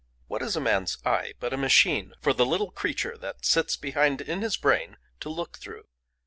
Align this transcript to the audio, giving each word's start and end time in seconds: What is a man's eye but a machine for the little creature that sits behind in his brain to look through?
What 0.25 0.41
is 0.41 0.55
a 0.55 0.59
man's 0.59 0.97
eye 1.05 1.35
but 1.39 1.53
a 1.53 1.57
machine 1.57 2.13
for 2.19 2.33
the 2.33 2.43
little 2.43 2.71
creature 2.71 3.19
that 3.19 3.45
sits 3.45 3.77
behind 3.77 4.19
in 4.21 4.41
his 4.41 4.57
brain 4.57 4.97
to 5.19 5.29
look 5.29 5.59
through? 5.59 5.83